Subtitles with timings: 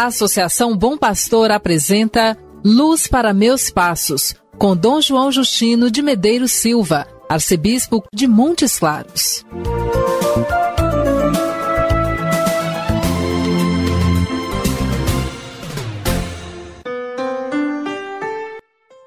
[0.00, 6.52] A Associação Bom Pastor apresenta Luz para Meus Passos, com Dom João Justino de Medeiros
[6.52, 9.44] Silva, arcebispo de Montes Claros.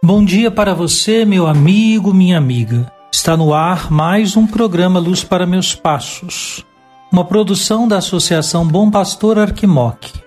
[0.04, 2.86] Bom dia para você, meu amigo, minha amiga.
[3.12, 6.64] Está no ar mais um programa Luz para Meus Passos,
[7.12, 10.23] uma produção da Associação Bom Pastor Arquimoc.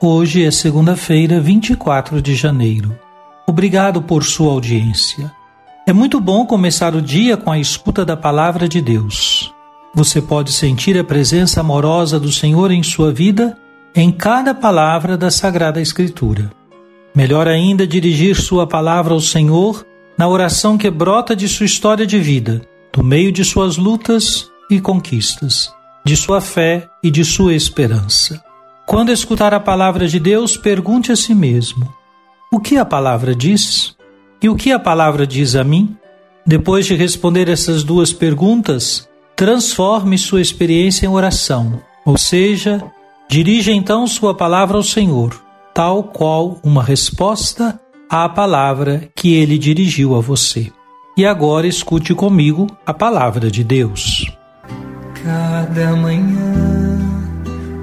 [0.00, 2.96] Hoje é segunda-feira, 24 de janeiro.
[3.48, 5.32] Obrigado por sua audiência.
[5.84, 9.52] É muito bom começar o dia com a escuta da palavra de Deus.
[9.92, 13.58] Você pode sentir a presença amorosa do Senhor em sua vida
[13.92, 16.52] em cada palavra da Sagrada Escritura.
[17.12, 19.84] Melhor ainda dirigir sua palavra ao Senhor
[20.16, 24.80] na oração que brota de sua história de vida, do meio de suas lutas e
[24.80, 28.46] conquistas, de sua fé e de sua esperança.
[28.88, 31.86] Quando escutar a palavra de Deus, pergunte a si mesmo:
[32.50, 33.94] o que a palavra diz?
[34.42, 35.94] E o que a palavra diz a mim?
[36.46, 42.82] Depois de responder essas duas perguntas, transforme sua experiência em oração, ou seja,
[43.28, 45.38] dirija então sua palavra ao Senhor
[45.74, 47.78] tal qual uma resposta
[48.10, 50.72] à palavra que ele dirigiu a você.
[51.16, 54.24] E agora escute comigo a palavra de Deus.
[55.22, 56.67] Cada manhã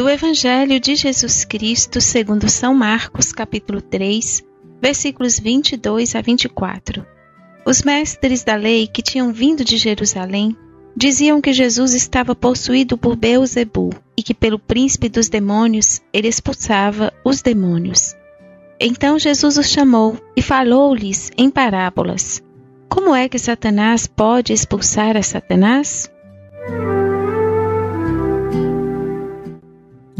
[0.00, 4.42] Do Evangelho de Jesus Cristo, segundo São Marcos, capítulo 3,
[4.80, 7.04] versículos 22 a 24.
[7.66, 10.56] Os mestres da lei que tinham vindo de Jerusalém
[10.96, 17.12] diziam que Jesus estava possuído por Beuzebu e que pelo príncipe dos demônios ele expulsava
[17.22, 18.16] os demônios.
[18.80, 22.42] Então Jesus os chamou e falou-lhes em parábolas:
[22.88, 26.10] Como é que Satanás pode expulsar a Satanás?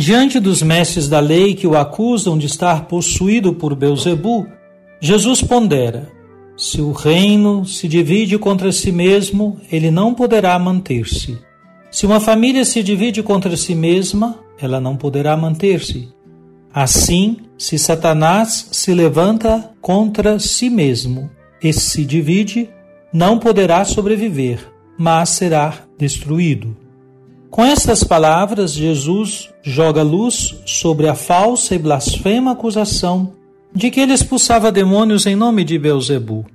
[0.01, 4.47] Diante dos mestres da lei que o acusam de estar possuído por Beuzebu,
[4.99, 6.11] Jesus pondera:
[6.57, 11.39] se o reino se divide contra si mesmo, ele não poderá manter-se.
[11.91, 16.09] Se uma família se divide contra si mesma, ela não poderá manter-se.
[16.73, 21.29] Assim, se Satanás se levanta contra si mesmo
[21.63, 22.71] e se divide,
[23.13, 24.61] não poderá sobreviver,
[24.97, 26.75] mas será destruído.
[27.51, 33.33] Com estas palavras, Jesus joga luz sobre a falsa e blasfema acusação
[33.75, 36.47] de que ele expulsava demônios em nome de Beuzebu.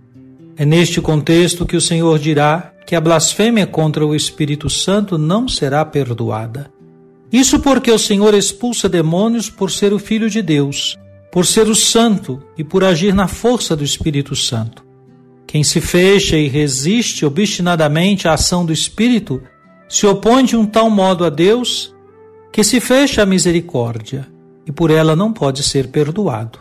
[0.56, 5.50] É neste contexto que o Senhor dirá que a blasfêmia contra o Espírito Santo não
[5.50, 6.72] será perdoada.
[7.32, 10.98] Isso porque o Senhor expulsa demônios por ser o Filho de Deus,
[11.30, 14.86] por ser o Santo e por agir na força do Espírito Santo.
[15.46, 19.42] Quem se fecha e resiste obstinadamente à ação do Espírito
[19.88, 21.94] se opõe de um tal modo a Deus
[22.52, 24.28] que se fecha à misericórdia
[24.66, 26.60] e por ela não pode ser perdoado.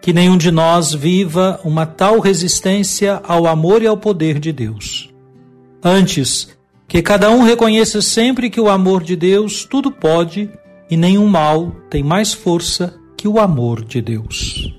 [0.00, 5.10] Que nenhum de nós viva uma tal resistência ao amor e ao poder de Deus.
[5.82, 6.56] Antes,
[6.88, 10.50] que cada um reconheça sempre que o amor de Deus tudo pode
[10.90, 14.78] e nenhum mal tem mais força que o amor de Deus.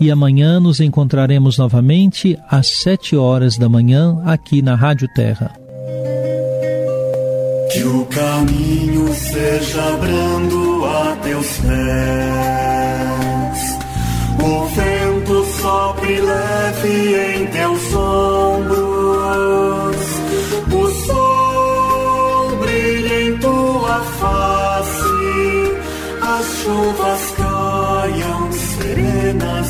[0.00, 5.52] e amanhã nos encontraremos novamente às sete horas da manhã aqui na Rádio Terra.
[7.72, 12.88] Que o caminho seja brando a teus pés.
[14.40, 18.76] O vento sopre leve em teus ombros.
[20.72, 25.02] O sol brilha em tua face.
[26.22, 27.47] As chuvas caiam